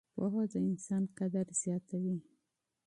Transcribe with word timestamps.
پوهه 0.13 0.43
د 0.51 0.53
انسان 0.69 1.03
قدر 1.17 1.45
زیاتوي. 1.61 2.17